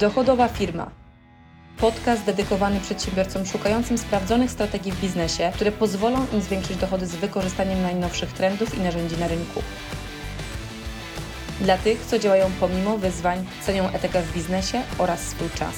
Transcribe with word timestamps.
Dochodowa 0.00 0.48
firma. 0.48 0.90
Podcast 1.78 2.24
dedykowany 2.24 2.80
przedsiębiorcom 2.80 3.46
szukającym 3.46 3.98
sprawdzonych 3.98 4.50
strategii 4.50 4.92
w 4.92 5.00
biznesie, 5.00 5.52
które 5.54 5.72
pozwolą 5.72 6.26
im 6.32 6.40
zwiększyć 6.40 6.76
dochody 6.76 7.06
z 7.06 7.16
wykorzystaniem 7.16 7.82
najnowszych 7.82 8.32
trendów 8.32 8.78
i 8.78 8.80
narzędzi 8.80 9.16
na 9.16 9.28
rynku. 9.28 9.62
Dla 11.60 11.78
tych, 11.78 12.06
co 12.06 12.18
działają 12.18 12.50
pomimo 12.60 12.98
wyzwań, 12.98 13.46
cenią 13.62 13.88
etykę 13.88 14.22
w 14.22 14.32
biznesie 14.32 14.82
oraz 14.98 15.20
swój 15.20 15.50
czas. 15.50 15.74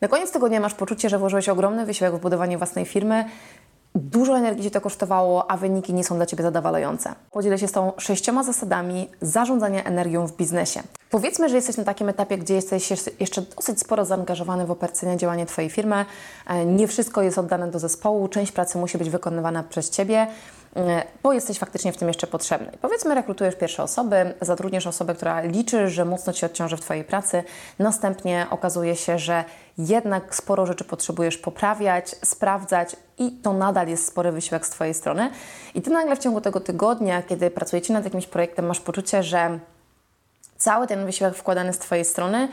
Na 0.00 0.08
koniec 0.08 0.32
tygodnia 0.32 0.60
masz 0.60 0.74
poczucie, 0.74 1.08
że 1.08 1.18
włożyłeś 1.18 1.48
ogromny 1.48 1.86
wysiłek 1.86 2.14
w 2.14 2.20
budowanie 2.20 2.58
własnej 2.58 2.84
firmy, 2.84 3.24
Dużo 3.98 4.38
energii 4.38 4.64
Cię 4.64 4.70
to 4.70 4.80
kosztowało, 4.80 5.50
a 5.50 5.56
wyniki 5.56 5.94
nie 5.94 6.04
są 6.04 6.16
dla 6.16 6.26
Ciebie 6.26 6.42
zadowalające. 6.42 7.14
Podzielę 7.30 7.58
się 7.58 7.68
z 7.68 7.72
tą 7.72 7.92
sześcioma 7.98 8.44
zasadami 8.44 9.08
zarządzania 9.20 9.84
energią 9.84 10.26
w 10.26 10.36
biznesie. 10.36 10.82
Powiedzmy, 11.10 11.48
że 11.48 11.56
jesteś 11.56 11.76
na 11.76 11.84
takim 11.84 12.08
etapie, 12.08 12.38
gdzie 12.38 12.54
jesteś 12.54 12.90
jeszcze 13.20 13.42
dosyć 13.56 13.80
sporo 13.80 14.04
zaangażowany 14.04 14.66
w 14.66 14.70
operacjone 14.70 15.16
działanie 15.16 15.46
Twojej 15.46 15.70
firmy. 15.70 16.04
E, 16.46 16.66
nie 16.66 16.88
wszystko 16.88 17.22
jest 17.22 17.38
oddane 17.38 17.70
do 17.70 17.78
zespołu, 17.78 18.28
część 18.28 18.52
pracy 18.52 18.78
musi 18.78 18.98
być 18.98 19.10
wykonywana 19.10 19.62
przez 19.62 19.90
Ciebie 19.90 20.26
bo 21.22 21.32
jesteś 21.32 21.58
faktycznie 21.58 21.92
w 21.92 21.96
tym 21.96 22.08
jeszcze 22.08 22.26
potrzebny. 22.26 22.72
Powiedzmy, 22.82 23.14
rekrutujesz 23.14 23.54
pierwsze 23.56 23.82
osoby, 23.82 24.34
zatrudniesz 24.40 24.86
osobę, 24.86 25.14
która 25.14 25.40
liczy, 25.40 25.88
że 25.88 26.04
mocno 26.04 26.32
Ci 26.32 26.46
odciąży 26.46 26.76
w 26.76 26.80
Twojej 26.80 27.04
pracy, 27.04 27.44
następnie 27.78 28.46
okazuje 28.50 28.96
się, 28.96 29.18
że 29.18 29.44
jednak 29.78 30.34
sporo 30.34 30.66
rzeczy 30.66 30.84
potrzebujesz 30.84 31.38
poprawiać, 31.38 32.16
sprawdzać 32.24 32.96
i 33.18 33.32
to 33.32 33.52
nadal 33.52 33.88
jest 33.88 34.06
spory 34.06 34.32
wysiłek 34.32 34.66
z 34.66 34.70
Twojej 34.70 34.94
strony. 34.94 35.30
I 35.74 35.82
Ty 35.82 35.90
nagle 35.90 36.16
w 36.16 36.18
ciągu 36.18 36.40
tego 36.40 36.60
tygodnia, 36.60 37.22
kiedy 37.22 37.50
pracujecie 37.50 37.92
nad 37.92 38.04
jakimś 38.04 38.26
projektem, 38.26 38.66
masz 38.66 38.80
poczucie, 38.80 39.22
że 39.22 39.58
cały 40.58 40.86
ten 40.86 41.06
wysiłek 41.06 41.34
wkładany 41.34 41.72
z 41.72 41.78
Twojej 41.78 42.04
strony 42.04 42.48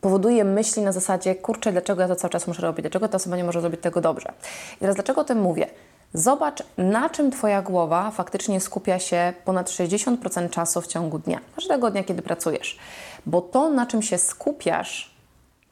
powoduje 0.00 0.44
myśli 0.44 0.82
na 0.82 0.92
zasadzie, 0.92 1.34
kurczę, 1.34 1.72
dlaczego 1.72 2.02
ja 2.02 2.08
to 2.08 2.16
cały 2.16 2.30
czas 2.30 2.46
muszę 2.46 2.62
robić, 2.62 2.82
dlaczego 2.82 3.08
ta 3.08 3.16
osoba 3.16 3.36
nie 3.36 3.44
może 3.44 3.60
zrobić 3.60 3.80
tego 3.80 4.00
dobrze. 4.00 4.32
I 4.76 4.78
teraz 4.78 4.96
dlaczego 4.96 5.20
o 5.20 5.24
tym 5.24 5.40
mówię? 5.40 5.66
Zobacz, 6.14 6.62
na 6.78 7.10
czym 7.10 7.30
Twoja 7.30 7.62
głowa 7.62 8.10
faktycznie 8.10 8.60
skupia 8.60 8.98
się 8.98 9.32
ponad 9.44 9.70
60% 9.70 10.50
czasu 10.50 10.80
w 10.80 10.86
ciągu 10.86 11.18
dnia, 11.18 11.40
każdego 11.56 11.90
dnia, 11.90 12.04
kiedy 12.04 12.22
pracujesz. 12.22 12.78
Bo 13.26 13.40
to, 13.40 13.70
na 13.70 13.86
czym 13.86 14.02
się 14.02 14.18
skupiasz, 14.18 15.15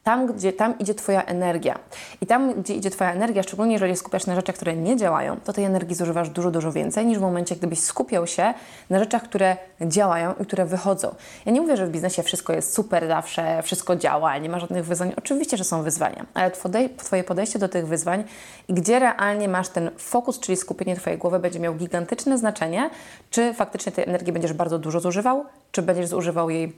tam, 0.05 0.27
gdzie 0.27 0.53
tam 0.53 0.79
idzie 0.79 0.93
Twoja 0.93 1.23
energia. 1.23 1.79
I 2.21 2.25
tam, 2.25 2.53
gdzie 2.53 2.75
idzie 2.75 2.89
Twoja 2.89 3.13
energia, 3.13 3.43
szczególnie 3.43 3.73
jeżeli 3.73 3.95
skupiasz 3.95 4.25
na 4.25 4.35
rzeczach, 4.35 4.55
które 4.55 4.75
nie 4.75 4.97
działają, 4.97 5.37
to 5.43 5.53
tej 5.53 5.63
energii 5.63 5.95
zużywasz 5.95 6.29
dużo, 6.29 6.51
dużo 6.51 6.71
więcej 6.71 7.05
niż 7.05 7.17
w 7.17 7.21
momencie, 7.21 7.55
gdybyś 7.55 7.79
skupiał 7.79 8.27
się 8.27 8.53
na 8.89 8.99
rzeczach, 8.99 9.23
które 9.23 9.57
działają 9.81 10.33
i 10.39 10.45
które 10.45 10.65
wychodzą. 10.65 11.15
Ja 11.45 11.51
nie 11.51 11.61
mówię, 11.61 11.77
że 11.77 11.87
w 11.87 11.89
biznesie 11.89 12.23
wszystko 12.23 12.53
jest 12.53 12.73
super 12.73 13.07
zawsze, 13.07 13.63
wszystko 13.63 13.95
działa, 13.95 14.37
nie 14.37 14.49
ma 14.49 14.59
żadnych 14.59 14.85
wyzwań. 14.85 15.13
Oczywiście, 15.17 15.57
że 15.57 15.63
są 15.63 15.83
wyzwania, 15.83 16.25
ale 16.33 16.51
Twoje 16.97 17.23
podejście 17.23 17.59
do 17.59 17.69
tych 17.69 17.87
wyzwań 17.87 18.23
i 18.67 18.73
gdzie 18.73 18.99
realnie 18.99 19.47
masz 19.47 19.69
ten 19.69 19.89
fokus, 19.97 20.39
czyli 20.39 20.57
skupienie 20.57 20.95
Twojej 20.95 21.19
głowy, 21.19 21.39
będzie 21.39 21.59
miał 21.59 21.75
gigantyczne 21.75 22.37
znaczenie, 22.37 22.89
czy 23.29 23.53
faktycznie 23.53 23.91
tej 23.91 24.05
energii 24.07 24.33
będziesz 24.33 24.53
bardzo 24.53 24.79
dużo 24.79 24.99
zużywał, 24.99 25.45
czy 25.71 25.81
będziesz 25.81 26.07
zużywał 26.07 26.49
jej 26.49 26.73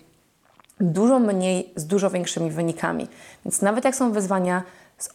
dużo 0.80 1.20
mniej 1.20 1.73
z 1.75 1.86
dużo 1.86 2.09
większymi 2.09 2.52
wynikami. 2.52 3.08
Więc 3.45 3.61
nawet 3.61 3.86
jak 3.86 3.95
są 3.95 4.11
wyzwania, 4.11 4.64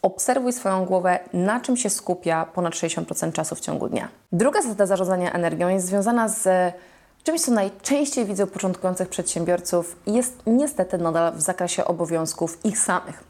obserwuj 0.02 0.52
swoją 0.52 0.84
głowę, 0.84 1.18
na 1.32 1.60
czym 1.60 1.76
się 1.76 1.90
skupia 1.90 2.46
ponad 2.46 2.74
60% 2.74 3.32
czasu 3.32 3.54
w 3.54 3.60
ciągu 3.60 3.88
dnia. 3.88 4.08
Druga 4.32 4.62
zasada 4.62 4.86
zarządzania 4.86 5.32
energią 5.32 5.68
jest 5.68 5.86
związana 5.86 6.28
z 6.28 6.74
czymś, 7.24 7.40
co 7.40 7.52
najczęściej 7.52 8.24
widzę 8.24 8.44
u 8.44 8.46
początkujących 8.46 9.08
przedsiębiorców 9.08 9.96
i 10.06 10.12
jest 10.12 10.42
niestety 10.46 10.98
nadal 10.98 11.32
w 11.32 11.40
zakresie 11.40 11.84
obowiązków 11.84 12.64
ich 12.64 12.78
samych. 12.78 13.24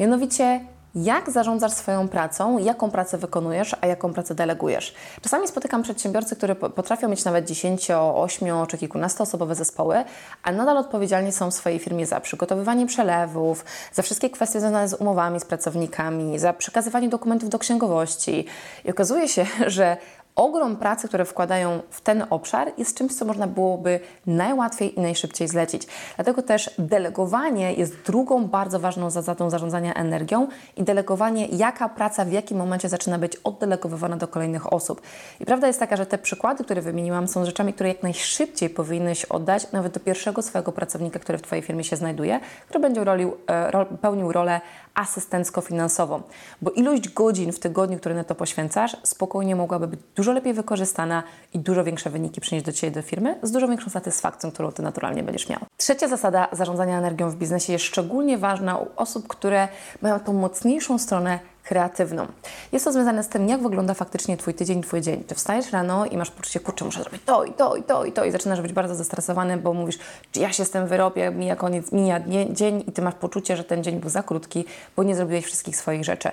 Mianowicie 0.00 0.60
jak 0.94 1.30
zarządzasz 1.30 1.72
swoją 1.72 2.08
pracą, 2.08 2.58
jaką 2.58 2.90
pracę 2.90 3.18
wykonujesz, 3.18 3.76
a 3.80 3.86
jaką 3.86 4.12
pracę 4.12 4.34
delegujesz. 4.34 4.94
Czasami 5.22 5.48
spotykam 5.48 5.82
przedsiębiorcy, 5.82 6.36
którzy 6.36 6.54
potrafią 6.54 7.08
mieć 7.08 7.24
nawet 7.24 7.46
10, 7.46 7.90
8 8.14 8.66
czy 8.66 8.78
kilkunastoosobowe 8.78 9.54
zespoły, 9.54 10.04
a 10.42 10.52
nadal 10.52 10.76
odpowiedzialni 10.78 11.32
są 11.32 11.50
w 11.50 11.54
swojej 11.54 11.78
firmie 11.78 12.06
za 12.06 12.20
przygotowywanie 12.20 12.86
przelewów, 12.86 13.64
za 13.92 14.02
wszystkie 14.02 14.30
kwestie 14.30 14.60
związane 14.60 14.88
z 14.88 14.94
umowami 14.94 15.40
z 15.40 15.44
pracownikami, 15.44 16.38
za 16.38 16.52
przekazywanie 16.52 17.08
dokumentów 17.08 17.48
do 17.48 17.58
księgowości. 17.58 18.46
I 18.84 18.90
okazuje 18.90 19.28
się, 19.28 19.46
że 19.66 19.96
ogrom 20.36 20.76
pracy, 20.76 21.08
które 21.08 21.24
wkładają 21.24 21.82
w 21.90 22.00
ten 22.00 22.24
obszar, 22.30 22.72
jest 22.78 22.98
czymś, 22.98 23.14
co 23.14 23.24
można 23.24 23.46
byłoby 23.46 24.00
najłatwiej 24.26 24.98
i 24.98 25.00
najszybciej 25.00 25.48
zlecić. 25.48 25.86
Dlatego 26.16 26.42
też 26.42 26.70
delegowanie 26.78 27.72
jest 27.72 28.02
drugą 28.02 28.44
bardzo 28.44 28.80
ważną 28.80 29.10
zasadą 29.10 29.50
zarządzania 29.50 29.94
energią 29.94 30.48
i 30.76 30.82
delegowanie, 30.82 31.46
jaka 31.46 31.88
praca 31.88 32.24
w 32.24 32.32
jakim 32.32 32.58
momencie 32.58 32.88
zaczyna 32.88 33.18
być 33.18 33.36
oddelegowywana 33.36 34.16
do 34.16 34.28
kolejnych 34.28 34.72
osób. 34.72 35.02
I 35.40 35.44
prawda 35.46 35.66
jest 35.66 35.80
taka, 35.80 35.96
że 35.96 36.06
te 36.06 36.18
przykłady, 36.18 36.64
które 36.64 36.82
wymieniłam, 36.82 37.28
są 37.28 37.44
rzeczami, 37.44 37.72
które 37.72 37.88
jak 37.88 38.02
najszybciej 38.02 38.70
powinnyś 38.70 39.24
oddać 39.24 39.72
nawet 39.72 39.92
do 39.92 40.00
pierwszego 40.00 40.42
swojego 40.42 40.72
pracownika, 40.72 41.18
który 41.18 41.38
w 41.38 41.42
Twojej 41.42 41.62
firmie 41.62 41.84
się 41.84 41.96
znajduje, 41.96 42.40
który 42.64 42.80
będzie 42.80 43.04
rolił, 43.04 43.36
e, 43.46 43.86
pełnił 43.96 44.32
rolę 44.32 44.60
asystencko-finansową. 44.94 46.22
Bo 46.62 46.70
ilość 46.70 47.08
godzin 47.08 47.52
w 47.52 47.58
tygodniu, 47.58 47.98
które 47.98 48.14
na 48.14 48.24
to 48.24 48.34
poświęcasz, 48.34 48.96
spokojnie 49.02 49.56
mogłaby 49.56 49.86
być 49.86 50.00
lepiej 50.32 50.54
wykorzystana 50.54 51.22
i 51.54 51.58
dużo 51.58 51.84
większe 51.84 52.10
wyniki 52.10 52.40
przynieść 52.40 52.66
do 52.66 52.72
Ciebie 52.72 52.90
do 52.90 53.02
firmy 53.02 53.38
z 53.42 53.50
dużo 53.50 53.68
większą 53.68 53.90
satysfakcją, 53.90 54.50
którą 54.50 54.72
Ty 54.72 54.82
naturalnie 54.82 55.22
będziesz 55.22 55.48
miał. 55.48 55.60
Trzecia 55.76 56.08
zasada 56.08 56.48
zarządzania 56.52 56.98
energią 56.98 57.30
w 57.30 57.36
biznesie 57.36 57.72
jest 57.72 57.84
szczególnie 57.84 58.38
ważna 58.38 58.78
u 58.78 58.86
osób, 58.96 59.28
które 59.28 59.68
mają 60.02 60.20
tą 60.20 60.32
mocniejszą 60.32 60.98
stronę 60.98 61.38
kreatywną. 61.64 62.26
Jest 62.72 62.84
to 62.84 62.92
związane 62.92 63.24
z 63.24 63.28
tym, 63.28 63.48
jak 63.48 63.62
wygląda 63.62 63.94
faktycznie 63.94 64.36
Twój 64.36 64.54
tydzień, 64.54 64.82
Twój 64.82 65.00
dzień. 65.00 65.24
Czy 65.28 65.34
wstajesz 65.34 65.72
rano 65.72 66.06
i 66.06 66.16
masz 66.16 66.30
poczucie, 66.30 66.60
kurczę, 66.60 66.84
muszę 66.84 67.00
zrobić 67.00 67.22
to 67.24 67.44
i 67.44 67.52
to 67.52 67.76
i 67.76 67.82
to 67.82 68.04
i 68.04 68.12
to 68.12 68.24
i 68.24 68.30
zaczynasz 68.30 68.60
być 68.60 68.72
bardzo 68.72 68.94
zestresowany, 68.94 69.56
bo 69.56 69.74
mówisz, 69.74 69.98
czy 70.32 70.40
ja 70.40 70.52
się 70.52 70.64
z 70.64 70.70
tym 70.70 70.86
wyrobię, 70.86 71.30
mija 71.30 71.56
koniec, 71.56 71.92
mija 71.92 72.20
dzień 72.50 72.84
i 72.86 72.92
Ty 72.92 73.02
masz 73.02 73.14
poczucie, 73.14 73.56
że 73.56 73.64
ten 73.64 73.84
dzień 73.84 74.00
był 74.00 74.10
za 74.10 74.22
krótki, 74.22 74.64
bo 74.96 75.02
nie 75.02 75.16
zrobiłeś 75.16 75.44
wszystkich 75.44 75.76
swoich 75.76 76.04
rzeczy. 76.04 76.30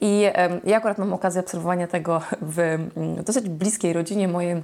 I 0.00 0.20
ja 0.64 0.76
akurat 0.76 0.98
mam 0.98 1.12
okazję 1.12 1.40
obserwowania 1.40 1.86
tego 1.86 2.20
w 2.42 2.58
mm, 2.58 3.24
dosyć 3.24 3.48
bliskiej 3.48 3.92
rodzinie 3.92 4.28
mojej 4.28 4.62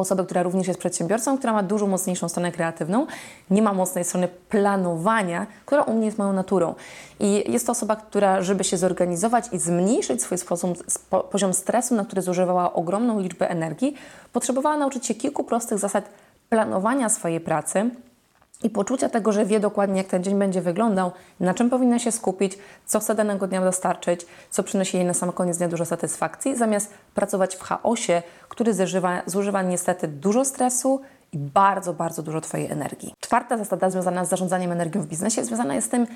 osobę, 0.00 0.24
która 0.24 0.42
również 0.42 0.66
jest 0.66 0.80
przedsiębiorcą, 0.80 1.38
która 1.38 1.52
ma 1.52 1.62
dużo 1.62 1.86
mocniejszą 1.86 2.28
stronę 2.28 2.52
kreatywną, 2.52 3.06
nie 3.50 3.62
ma 3.62 3.72
mocnej 3.72 4.04
strony 4.04 4.28
planowania, 4.28 5.46
która 5.66 5.82
u 5.82 5.94
mnie 5.94 6.06
jest 6.06 6.18
moją 6.18 6.32
naturą. 6.32 6.74
I 7.20 7.52
jest 7.52 7.66
to 7.66 7.72
osoba, 7.72 7.96
która, 7.96 8.42
żeby 8.42 8.64
się 8.64 8.76
zorganizować 8.76 9.44
i 9.52 9.58
zmniejszyć 9.58 10.22
swój 10.22 10.38
sposób, 10.38 10.84
poziom 11.30 11.54
stresu, 11.54 11.94
na 11.94 12.04
który 12.04 12.22
zużywała 12.22 12.72
ogromną 12.72 13.20
liczbę 13.20 13.50
energii, 13.50 13.94
potrzebowała 14.32 14.76
nauczyć 14.76 15.06
się 15.06 15.14
kilku 15.14 15.44
prostych 15.44 15.78
zasad 15.78 16.08
planowania 16.48 17.08
swojej 17.08 17.40
pracy, 17.40 17.90
i 18.62 18.70
poczucia 18.70 19.08
tego, 19.08 19.32
że 19.32 19.46
wie 19.46 19.60
dokładnie, 19.60 19.98
jak 19.98 20.06
ten 20.06 20.24
dzień 20.24 20.38
będzie 20.38 20.60
wyglądał, 20.60 21.12
na 21.40 21.54
czym 21.54 21.70
powinna 21.70 21.98
się 21.98 22.12
skupić, 22.12 22.58
co 22.86 23.00
chce 23.00 23.14
danego 23.14 23.46
dnia 23.46 23.60
dostarczyć, 23.60 24.26
co 24.50 24.62
przynosi 24.62 24.96
jej 24.96 25.06
na 25.06 25.14
sam 25.14 25.32
koniec 25.32 25.58
dnia 25.58 25.68
dużo 25.68 25.84
satysfakcji, 25.84 26.56
zamiast 26.56 26.90
pracować 27.14 27.56
w 27.56 27.62
chaosie, 27.62 28.22
który 28.48 28.74
zużywa, 28.74 29.22
zużywa 29.26 29.62
niestety 29.62 30.08
dużo 30.08 30.44
stresu 30.44 31.00
i 31.32 31.38
bardzo, 31.38 31.92
bardzo 31.92 32.22
dużo 32.22 32.40
Twojej 32.40 32.70
energii. 32.70 33.14
Czwarta 33.20 33.58
zasada 33.58 33.90
związana 33.90 34.24
z 34.24 34.28
zarządzaniem 34.28 34.72
energią 34.72 35.00
w 35.02 35.06
biznesie 35.06 35.44
związana 35.44 35.74
jest 35.74 35.86
z 35.86 35.90
tym, 35.90 36.06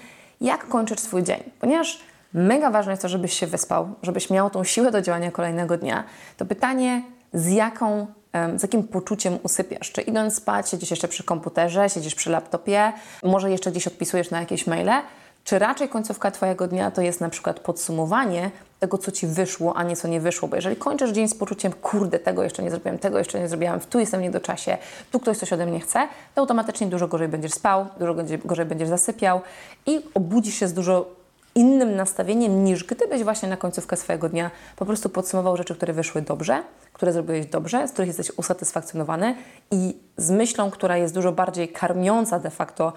jak 0.41 0.69
kończysz 0.69 1.01
swój 1.01 1.23
dzień, 1.23 1.43
ponieważ 1.61 2.01
mega 2.35 2.71
ważne 2.71 2.93
jest 2.93 3.03
to, 3.03 3.09
żebyś 3.09 3.33
się 3.33 3.47
wyspał, 3.47 3.89
żebyś 4.03 4.31
miał 4.31 4.51
tą 4.51 4.65
siłę 4.65 4.91
do 4.91 5.03
działania 5.03 5.31
kolejnego 5.31 5.77
dnia. 5.77 6.05
To 6.37 6.47
pytanie, 6.47 7.03
z 7.33 7.49
jaką 7.49 8.07
z 8.57 8.63
jakim 8.63 8.83
poczuciem 8.83 9.39
usypiasz? 9.43 9.93
Czy 9.93 10.01
idąc 10.03 10.35
spać, 10.35 10.71
siedzisz 10.71 10.91
jeszcze 10.91 11.09
przy 11.09 11.25
komputerze, 11.25 11.91
siedzisz 11.91 12.15
przy 12.15 12.31
laptopie, 12.31 12.93
może 13.23 13.51
jeszcze 13.51 13.71
gdzieś 13.71 13.87
odpisujesz 13.87 14.31
na 14.31 14.41
jakieś 14.41 14.67
maile? 14.67 15.03
Czy 15.45 15.59
raczej 15.59 15.89
końcówka 15.89 16.31
Twojego 16.31 16.69
dnia 16.69 16.91
to 16.91 17.03
jest 17.03 17.21
na 17.21 17.29
przykład 17.29 17.61
podsumowanie 17.61 18.51
tego, 18.81 18.99
co 18.99 19.13
Ci 19.13 19.27
wyszło, 19.27 19.77
a 19.77 19.83
nie 19.83 19.97
co 19.97 20.09
nie 20.09 20.21
wyszło? 20.21 20.49
Bo 20.49 20.57
jeżeli 20.57 20.77
kończysz 20.77 21.11
dzień 21.11 21.29
z 21.29 21.35
poczuciem, 21.35 21.73
kurde, 21.73 22.19
tego 22.19 22.43
jeszcze 22.43 22.63
nie 22.63 22.71
zrobiłem, 22.71 22.99
tego 22.99 23.19
jeszcze 23.19 23.41
nie 23.41 23.49
zrobiłam, 23.49 23.81
tu 23.81 24.01
jestem 24.01 24.23
nie 24.23 24.31
do 24.31 24.41
czasie, 24.41 24.79
tu 25.11 25.21
ktoś 25.21 25.39
coś 25.39 25.53
ode 25.53 25.67
mnie 25.67 25.81
chce, 25.81 26.09
to 26.35 26.41
automatycznie 26.41 26.87
dużo 26.87 27.09
gorzej 27.09 27.29
będziesz 27.29 27.53
spał, 27.53 27.87
dużo 27.99 28.15
gorzej 28.45 28.67
będziesz 28.67 28.89
zasypiał 28.89 29.41
i 29.87 30.01
obudzisz 30.15 30.55
się 30.55 30.69
z 30.69 30.73
dużo 30.73 31.20
innym 31.55 31.97
nastawieniem 31.97 32.65
niż 32.65 32.85
gdybyś 32.85 33.25
właśnie 33.25 33.49
na 33.49 33.57
końcówkę 33.57 33.97
swojego 33.97 34.29
dnia 34.29 34.51
po 34.77 34.87
prostu 34.87 35.09
podsumował 35.09 35.57
rzeczy, 35.57 35.75
które 35.75 35.93
wyszły 35.93 36.23
dobrze, 36.23 36.63
które 36.93 37.13
zrobiłeś 37.13 37.47
dobrze, 37.47 37.89
z 37.89 37.93
których 37.93 38.09
jesteś 38.09 38.31
usatysfakcjonowany 38.37 39.35
i 39.71 39.97
z 40.17 40.31
myślą, 40.31 40.71
która 40.71 40.97
jest 40.97 41.15
dużo 41.15 41.33
bardziej 41.33 41.69
karmiąca 41.69 42.39
de 42.39 42.51
facto 42.51 42.93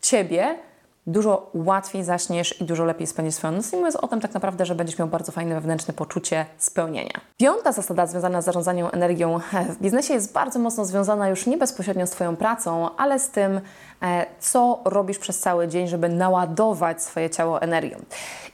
Ciebie, 0.00 0.58
dużo 1.06 1.50
łatwiej 1.54 2.04
zaśniesz 2.04 2.60
i 2.60 2.64
dużo 2.64 2.84
lepiej 2.84 3.06
spędzisz 3.06 3.34
swoją 3.34 3.52
noc. 3.52 3.72
I 3.72 3.76
mówiąc 3.76 3.96
o 3.96 4.08
tym 4.08 4.20
tak 4.20 4.34
naprawdę, 4.34 4.66
że 4.66 4.74
będziesz 4.74 4.98
miał 4.98 5.08
bardzo 5.08 5.32
fajne 5.32 5.54
wewnętrzne 5.54 5.94
poczucie 5.94 6.46
spełnienia. 6.58 7.20
Piąta 7.36 7.72
zasada 7.72 8.06
związana 8.06 8.42
z 8.42 8.44
zarządzaniem 8.44 8.86
energią 8.92 9.40
w 9.74 9.82
biznesie 9.82 10.14
jest 10.14 10.32
bardzo 10.32 10.58
mocno 10.58 10.84
związana 10.84 11.28
już 11.28 11.46
nie 11.46 11.58
bezpośrednio 11.58 12.06
z 12.06 12.10
Twoją 12.10 12.36
pracą, 12.36 12.96
ale 12.96 13.18
z 13.18 13.30
tym, 13.30 13.60
e, 14.02 14.26
co 14.40 14.80
robisz 14.84 15.18
przez 15.18 15.40
cały 15.40 15.68
dzień, 15.68 15.88
żeby 15.88 16.08
naładować 16.08 17.02
swoje 17.02 17.30
ciało 17.30 17.62
energią. 17.62 17.98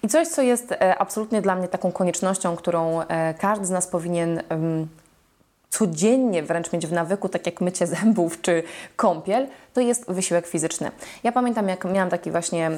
I 0.02 0.08
coś, 0.08 0.29
co 0.29 0.43
jest 0.43 0.73
e, 0.73 0.99
absolutnie 0.99 1.43
dla 1.43 1.56
mnie 1.56 1.69
taką 1.69 1.93
koniecznością, 1.93 2.56
którą 2.56 3.00
e, 3.00 3.35
każdy 3.35 3.67
z 3.67 3.70
nas 3.70 3.87
powinien 3.87 4.43
codziennie 5.71 6.43
wręcz 6.43 6.73
mieć 6.73 6.87
w 6.87 6.93
nawyku, 6.93 7.29
tak 7.29 7.47
jak 7.47 7.61
mycie 7.61 7.87
zębów 7.87 8.41
czy 8.41 8.63
kąpiel, 8.97 9.47
to 9.75 9.81
jest 9.81 10.11
wysiłek 10.11 10.47
fizyczny. 10.47 10.91
Ja 11.25 11.33
pamiętam, 11.33 11.69
jak 11.69 11.85
miałam 11.85 12.11
taki 12.11 12.31
właśnie. 12.31 12.71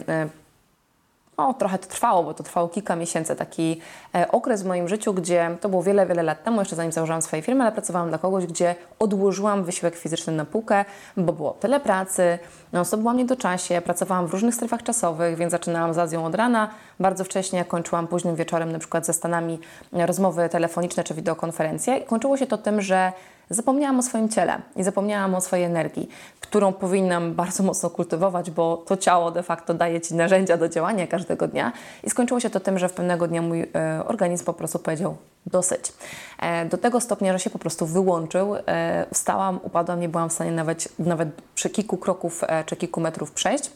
No, 1.42 1.54
trochę 1.54 1.78
to 1.78 1.88
trwało, 1.88 2.24
bo 2.24 2.34
to 2.34 2.42
trwało 2.42 2.68
kilka 2.68 2.96
miesięcy, 2.96 3.36
taki 3.36 3.80
e, 4.14 4.32
okres 4.32 4.62
w 4.62 4.66
moim 4.66 4.88
życiu, 4.88 5.14
gdzie 5.14 5.56
to 5.60 5.68
było 5.68 5.82
wiele, 5.82 6.06
wiele 6.06 6.22
lat 6.22 6.44
temu, 6.44 6.60
jeszcze 6.60 6.76
zanim 6.76 6.92
założyłam 6.92 7.22
swoje 7.22 7.42
firmy, 7.42 7.62
ale 7.62 7.72
pracowałam 7.72 8.08
dla 8.08 8.18
kogoś, 8.18 8.46
gdzie 8.46 8.74
odłożyłam 8.98 9.64
wysiłek 9.64 9.96
fizyczny 9.96 10.32
na 10.32 10.44
półkę, 10.44 10.84
bo 11.16 11.32
było 11.32 11.50
tyle 11.50 11.80
pracy, 11.80 12.38
no, 12.72 12.84
to 12.84 12.96
byłam 12.96 13.16
nie 13.16 13.24
do 13.24 13.36
czasie, 13.36 13.80
pracowałam 13.80 14.26
w 14.26 14.32
różnych 14.32 14.54
strefach 14.54 14.82
czasowych, 14.82 15.36
więc 15.36 15.50
zaczynałam 15.50 15.94
z 15.94 15.98
Azją 15.98 16.26
od 16.26 16.34
rana, 16.34 16.70
bardzo 17.00 17.24
wcześnie, 17.24 17.64
kończyłam 17.64 18.06
późnym 18.06 18.36
wieczorem, 18.36 18.72
na 18.72 18.78
przykład 18.78 19.06
ze 19.06 19.12
Stanami, 19.12 19.58
e, 19.92 20.06
rozmowy 20.06 20.48
telefoniczne 20.48 21.04
czy 21.04 21.14
wideokonferencje. 21.14 21.96
I 21.96 22.04
kończyło 22.04 22.36
się 22.36 22.46
to 22.46 22.58
tym, 22.58 22.80
że 22.80 23.12
zapomniałam 23.52 23.98
o 23.98 24.02
swoim 24.02 24.28
ciele 24.28 24.62
i 24.76 24.82
zapomniałam 24.82 25.34
o 25.34 25.40
swojej 25.40 25.64
energii, 25.64 26.08
którą 26.40 26.72
powinnam 26.72 27.34
bardzo 27.34 27.62
mocno 27.62 27.90
kultywować, 27.90 28.50
bo 28.50 28.76
to 28.76 28.96
ciało 28.96 29.30
de 29.30 29.42
facto 29.42 29.74
daje 29.74 30.00
Ci 30.00 30.14
narzędzia 30.14 30.56
do 30.56 30.68
działania 30.68 31.06
każdego 31.06 31.48
dnia. 31.48 31.72
I 32.04 32.10
skończyło 32.10 32.40
się 32.40 32.50
to 32.50 32.60
tym, 32.60 32.78
że 32.78 32.88
w 32.88 32.92
pewnego 32.92 33.28
dnia 33.28 33.42
mój 33.42 33.62
e, 33.62 33.68
organizm 34.06 34.44
po 34.44 34.52
prostu 34.52 34.78
powiedział 34.78 35.16
dosyć. 35.46 35.92
E, 36.38 36.66
do 36.66 36.78
tego 36.78 37.00
stopnia, 37.00 37.32
że 37.32 37.38
się 37.38 37.50
po 37.50 37.58
prostu 37.58 37.86
wyłączył. 37.86 38.56
E, 38.66 39.06
wstałam, 39.14 39.60
upadłam, 39.62 40.00
nie 40.00 40.08
byłam 40.08 40.28
w 40.28 40.32
stanie 40.32 40.52
nawet, 40.52 40.88
nawet 40.98 41.28
przy 41.54 41.70
kilku 41.70 41.96
kroków 41.96 42.44
e, 42.46 42.64
czy 42.64 42.76
kilku 42.76 43.00
metrów 43.00 43.32
przejść, 43.32 43.70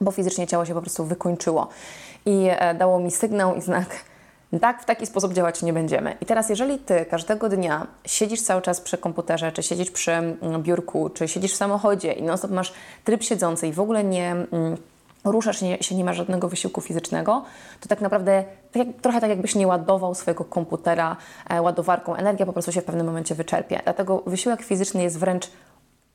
bo 0.00 0.10
fizycznie 0.10 0.46
ciało 0.46 0.64
się 0.64 0.74
po 0.74 0.80
prostu 0.80 1.04
wykończyło. 1.04 1.68
I 2.26 2.48
e, 2.50 2.74
dało 2.74 3.00
mi 3.00 3.10
sygnał 3.10 3.54
i 3.54 3.60
znak, 3.60 3.86
tak, 4.60 4.82
w 4.82 4.84
taki 4.84 5.06
sposób 5.06 5.32
działać 5.32 5.62
nie 5.62 5.72
będziemy. 5.72 6.16
I 6.20 6.26
teraz, 6.26 6.48
jeżeli 6.50 6.78
ty 6.78 7.04
każdego 7.04 7.48
dnia 7.48 7.86
siedzisz 8.04 8.42
cały 8.42 8.62
czas 8.62 8.80
przy 8.80 8.98
komputerze, 8.98 9.52
czy 9.52 9.62
siedzisz 9.62 9.90
przy 9.90 10.12
mm, 10.12 10.62
biurku, 10.62 11.10
czy 11.10 11.28
siedzisz 11.28 11.52
w 11.52 11.56
samochodzie 11.56 12.12
i 12.12 12.22
non-stop 12.22 12.50
masz 12.50 12.72
tryb 13.04 13.22
siedzący 13.22 13.68
i 13.68 13.72
w 13.72 13.80
ogóle 13.80 14.04
nie 14.04 14.30
mm, 14.30 14.76
ruszasz 15.24 15.60
się, 15.60 15.66
nie- 15.66 15.82
się, 15.82 15.94
nie 15.94 16.04
ma 16.04 16.12
żadnego 16.12 16.48
wysiłku 16.48 16.80
fizycznego, 16.80 17.44
to 17.80 17.88
tak 17.88 18.00
naprawdę 18.00 18.44
tak 18.72 18.86
jak, 18.86 18.96
trochę 19.02 19.20
tak 19.20 19.30
jakbyś 19.30 19.54
nie 19.54 19.66
ładował 19.66 20.14
swojego 20.14 20.44
komputera 20.44 21.16
e, 21.50 21.62
ładowarką. 21.62 22.14
Energia 22.16 22.46
po 22.46 22.52
prostu 22.52 22.72
się 22.72 22.80
w 22.80 22.84
pewnym 22.84 23.06
momencie 23.06 23.34
wyczerpie. 23.34 23.80
Dlatego 23.84 24.22
wysiłek 24.26 24.62
fizyczny 24.62 25.02
jest 25.02 25.18
wręcz 25.18 25.50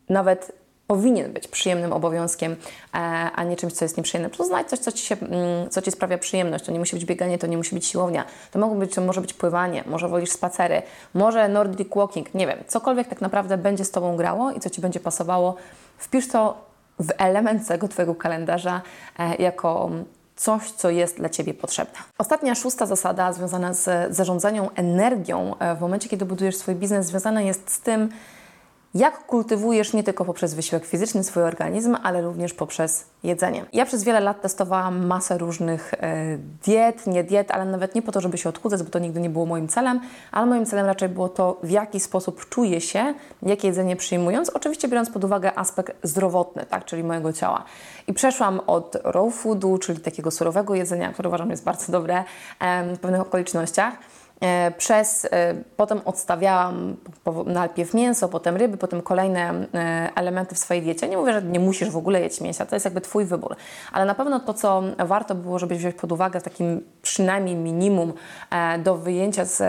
nawet 0.09 0.51
powinien 0.87 1.33
być 1.33 1.47
przyjemnym 1.47 1.93
obowiązkiem, 1.93 2.51
e, 2.51 2.97
a 3.35 3.43
nie 3.43 3.55
czymś, 3.55 3.73
co 3.73 3.85
jest 3.85 3.97
nieprzyjemne. 3.97 4.29
Po 4.29 4.45
znajdź 4.45 4.67
coś, 4.67 4.79
co 4.79 4.91
ci, 4.91 5.05
się, 5.05 5.15
mm, 5.15 5.69
co 5.69 5.81
ci 5.81 5.91
sprawia 5.91 6.17
przyjemność. 6.17 6.65
To 6.65 6.71
nie 6.71 6.79
musi 6.79 6.95
być 6.95 7.05
bieganie, 7.05 7.37
to 7.37 7.47
nie 7.47 7.57
musi 7.57 7.75
być 7.75 7.85
siłownia. 7.85 8.25
To 8.51 8.59
mogą 8.59 8.79
być, 8.79 8.95
to 8.95 9.01
może 9.01 9.21
być 9.21 9.33
pływanie, 9.33 9.83
może 9.85 10.07
wolisz 10.09 10.31
spacery, 10.31 10.81
może 11.13 11.49
Nordic 11.49 11.95
walking, 11.95 12.33
nie 12.33 12.47
wiem. 12.47 12.59
Cokolwiek 12.67 13.07
tak 13.07 13.21
naprawdę 13.21 13.57
będzie 13.57 13.85
z 13.85 13.91
Tobą 13.91 14.15
grało 14.15 14.51
i 14.51 14.59
co 14.59 14.69
Ci 14.69 14.81
będzie 14.81 14.99
pasowało, 14.99 15.55
wpisz 15.97 16.27
to 16.27 16.67
w 16.99 17.11
element 17.17 17.67
tego 17.67 17.87
Twojego 17.87 18.15
kalendarza 18.15 18.81
e, 19.19 19.35
jako 19.35 19.89
coś, 20.35 20.71
co 20.71 20.89
jest 20.89 21.17
dla 21.17 21.29
Ciebie 21.29 21.53
potrzebne. 21.53 21.99
Ostatnia, 22.17 22.55
szósta 22.55 22.85
zasada 22.85 23.33
związana 23.33 23.73
z 23.73 24.15
zarządzaniem 24.15 24.65
energią 24.75 25.55
e, 25.59 25.75
w 25.75 25.81
momencie, 25.81 26.09
kiedy 26.09 26.25
budujesz 26.25 26.55
swój 26.55 26.75
biznes, 26.75 27.05
związana 27.05 27.41
jest 27.41 27.71
z 27.71 27.81
tym, 27.81 28.09
jak 28.95 29.25
kultywujesz 29.25 29.93
nie 29.93 30.03
tylko 30.03 30.25
poprzez 30.25 30.53
wysiłek 30.53 30.85
fizyczny 30.85 31.23
swój 31.23 31.43
organizm, 31.43 31.97
ale 32.03 32.21
również 32.21 32.53
poprzez 32.53 33.05
jedzenie. 33.23 33.65
Ja 33.73 33.85
przez 33.85 34.03
wiele 34.03 34.19
lat 34.19 34.41
testowałam 34.41 35.05
masę 35.05 35.37
różnych 35.37 35.93
e, 35.93 36.37
diet, 36.63 37.07
nie 37.07 37.23
diet, 37.23 37.51
ale 37.51 37.65
nawet 37.65 37.95
nie 37.95 38.01
po 38.01 38.11
to, 38.11 38.21
żeby 38.21 38.37
się 38.37 38.49
odchudzać, 38.49 38.83
bo 38.83 38.89
to 38.89 38.99
nigdy 38.99 39.19
nie 39.19 39.29
było 39.29 39.45
moim 39.45 39.67
celem, 39.67 39.99
ale 40.31 40.45
moim 40.45 40.65
celem 40.65 40.85
raczej 40.85 41.09
było 41.09 41.29
to, 41.29 41.59
w 41.63 41.69
jaki 41.69 41.99
sposób 41.99 42.49
czuję 42.49 42.81
się, 42.81 43.13
jakie 43.41 43.67
jedzenie 43.67 43.95
przyjmując, 43.95 44.49
oczywiście 44.49 44.87
biorąc 44.87 45.09
pod 45.09 45.23
uwagę 45.23 45.59
aspekt 45.59 45.95
zdrowotny, 46.03 46.65
tak, 46.65 46.85
czyli 46.85 47.03
mojego 47.03 47.33
ciała. 47.33 47.63
I 48.07 48.13
przeszłam 48.13 48.59
od 48.67 48.97
raw 49.03 49.33
foodu, 49.33 49.77
czyli 49.77 49.99
takiego 49.99 50.31
surowego 50.31 50.75
jedzenia, 50.75 51.13
które 51.13 51.29
uważam 51.29 51.49
jest 51.49 51.63
bardzo 51.63 51.91
dobre 51.91 52.23
w 52.95 52.99
pewnych 52.99 53.21
okolicznościach, 53.21 53.93
przez, 54.77 55.27
e, 55.31 55.53
potem 55.77 56.01
odstawiałam 56.05 56.97
najpierw 57.45 57.93
mięso, 57.93 58.29
potem 58.29 58.55
ryby, 58.55 58.77
potem 58.77 59.01
kolejne 59.01 59.67
e, 59.73 60.09
elementy 60.15 60.55
w 60.55 60.59
swojej 60.59 60.83
diecie. 60.83 61.07
Nie 61.07 61.17
mówię, 61.17 61.33
że 61.33 61.41
nie 61.41 61.59
musisz 61.59 61.89
w 61.89 61.97
ogóle 61.97 62.21
jeść 62.21 62.41
mięsa, 62.41 62.65
to 62.65 62.75
jest 62.75 62.85
jakby 62.85 63.01
Twój 63.01 63.25
wybór, 63.25 63.55
ale 63.91 64.05
na 64.05 64.15
pewno 64.15 64.39
to, 64.39 64.53
co 64.53 64.83
warto 64.97 65.35
było, 65.35 65.59
żeby 65.59 65.75
wziąć 65.75 65.95
pod 65.95 66.11
uwagę 66.11 66.41
takim 66.41 66.81
przynajmniej 67.01 67.55
minimum 67.55 68.13
e, 68.51 68.79
do 68.79 68.95
wyjęcia 68.95 69.45
z 69.45 69.63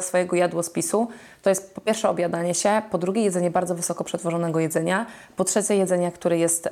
swojego 0.00 0.36
jadłospisu, 0.36 1.08
to 1.42 1.50
jest 1.50 1.74
po 1.74 1.80
pierwsze 1.80 2.08
obiadanie 2.08 2.54
się, 2.54 2.82
po 2.90 2.98
drugie 2.98 3.22
jedzenie 3.22 3.50
bardzo 3.50 3.74
wysoko 3.74 4.04
przetworzonego 4.04 4.60
jedzenia, 4.60 5.06
po 5.36 5.44
trzecie 5.44 5.76
jedzenie, 5.76 6.12
które 6.12 6.38
jest 6.38 6.68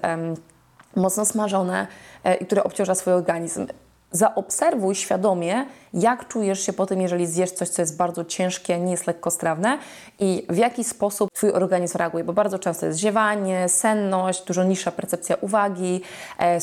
mocno 0.96 1.24
smażone 1.24 1.86
e, 2.24 2.34
i 2.34 2.46
które 2.46 2.64
obciąża 2.64 2.94
swój 2.94 3.12
organizm. 3.12 3.66
Zaobserwuj 4.14 4.94
świadomie, 4.94 5.66
jak 5.94 6.28
czujesz 6.28 6.60
się 6.66 6.72
po 6.72 6.86
tym, 6.86 7.00
jeżeli 7.00 7.26
zjesz 7.26 7.50
coś, 7.50 7.68
co 7.68 7.82
jest 7.82 7.96
bardzo 7.96 8.24
ciężkie, 8.24 8.80
nie 8.80 8.90
jest 8.90 9.06
lekkostrawne 9.06 9.78
i 10.18 10.46
w 10.48 10.56
jaki 10.56 10.84
sposób 10.84 11.30
Twój 11.32 11.52
organizm 11.52 11.98
reaguje, 11.98 12.24
bo 12.24 12.32
bardzo 12.32 12.58
często 12.58 12.86
jest 12.86 12.98
ziewanie, 12.98 13.68
senność, 13.68 14.44
dużo 14.44 14.64
niższa 14.64 14.92
percepcja 14.92 15.36
uwagi, 15.40 16.00
e, 16.38 16.60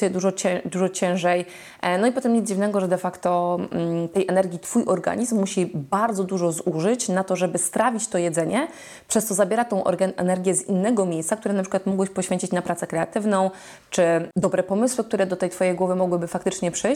się 0.00 0.10
dużo, 0.10 0.32
cię, 0.32 0.62
dużo 0.64 0.88
ciężej. 0.88 1.46
E, 1.82 1.98
no 1.98 2.06
i 2.06 2.12
potem 2.12 2.32
nic 2.32 2.48
dziwnego, 2.48 2.80
że 2.80 2.88
de 2.88 2.98
facto 2.98 3.58
mm, 3.72 4.08
tej 4.08 4.28
energii 4.28 4.58
Twój 4.58 4.84
organizm 4.84 5.40
musi 5.40 5.70
bardzo 5.74 6.24
dużo 6.24 6.52
zużyć 6.52 7.08
na 7.08 7.24
to, 7.24 7.36
żeby 7.36 7.58
strawić 7.58 8.08
to 8.08 8.18
jedzenie, 8.18 8.68
przez 9.08 9.26
co 9.26 9.34
zabiera 9.34 9.64
tą 9.64 9.84
energię 10.16 10.54
z 10.54 10.68
innego 10.68 11.06
miejsca, 11.06 11.36
które 11.36 11.54
na 11.54 11.62
przykład 11.62 11.86
mógłbyś 11.86 12.10
poświęcić 12.10 12.52
na 12.52 12.62
pracę 12.62 12.86
kreatywną, 12.86 13.50
czy 13.90 14.02
dobre 14.36 14.62
pomysły, 14.62 15.04
które 15.04 15.26
do 15.26 15.36
tej 15.36 15.50
Twojej 15.50 15.74
głowy 15.74 15.96
mogłyby 15.96 16.26
faktycznie 16.26 16.70
przyjść, 16.70 16.87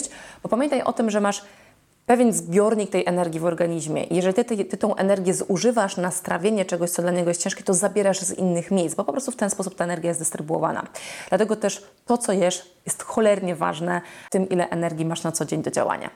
bo 0.43 0.49
pamiętaj 0.49 0.83
o 0.83 0.93
tym, 0.93 1.11
że 1.11 1.21
masz 1.21 1.43
pewien 2.07 2.33
zbiornik 2.33 2.91
tej 2.91 3.07
energii 3.07 3.41
w 3.41 3.45
organizmie. 3.45 4.07
Jeżeli 4.11 4.35
ty, 4.35 4.45
ty, 4.45 4.65
ty 4.65 4.77
tą 4.77 4.95
energię 4.95 5.35
zużywasz 5.35 5.97
na 5.97 6.11
strawienie 6.11 6.65
czegoś, 6.65 6.91
co 6.91 7.03
dla 7.03 7.11
niego 7.11 7.31
jest 7.31 7.43
ciężkie, 7.43 7.65
to 7.65 7.75
zabierasz 7.75 8.21
z 8.21 8.33
innych 8.39 8.71
miejsc, 8.71 8.95
bo 8.95 9.05
po 9.05 9.13
prostu 9.13 9.33
w 9.33 9.37
ten 9.37 9.51
sposób 9.51 9.75
ta 9.75 9.85
energia 9.85 10.09
jest 10.09 10.21
dystrybuowana. 10.21 10.87
Dlatego 11.29 11.57
też 11.57 11.87
to, 12.07 12.19
co 12.19 12.33
jesz, 12.33 12.71
jest 12.87 13.03
cholernie 13.03 13.55
ważne 13.55 14.01
w 14.27 14.31
tym, 14.31 14.49
ile 14.49 14.69
energii 14.69 15.07
masz 15.07 15.23
na 15.23 15.33
co 15.33 15.45
dzień 15.45 15.63
do 15.63 15.71
działania. 15.71 16.11